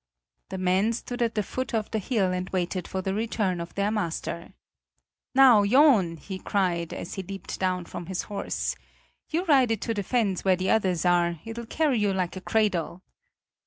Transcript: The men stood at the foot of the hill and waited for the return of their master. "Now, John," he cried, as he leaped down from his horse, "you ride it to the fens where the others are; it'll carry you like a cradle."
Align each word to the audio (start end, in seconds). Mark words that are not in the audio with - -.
The 0.49 0.57
men 0.57 0.93
stood 0.93 1.21
at 1.21 1.35
the 1.35 1.43
foot 1.43 1.75
of 1.75 1.91
the 1.91 1.99
hill 1.99 2.31
and 2.31 2.49
waited 2.49 2.87
for 2.87 3.03
the 3.03 3.13
return 3.13 3.61
of 3.61 3.75
their 3.75 3.91
master. 3.91 4.53
"Now, 5.35 5.63
John," 5.63 6.17
he 6.17 6.39
cried, 6.39 6.91
as 6.91 7.13
he 7.13 7.21
leaped 7.21 7.59
down 7.59 7.85
from 7.85 8.07
his 8.07 8.23
horse, 8.23 8.75
"you 9.29 9.45
ride 9.45 9.69
it 9.69 9.81
to 9.81 9.93
the 9.93 10.01
fens 10.01 10.43
where 10.43 10.55
the 10.55 10.71
others 10.71 11.05
are; 11.05 11.39
it'll 11.45 11.67
carry 11.67 11.99
you 11.99 12.13
like 12.15 12.35
a 12.35 12.41
cradle." 12.41 13.03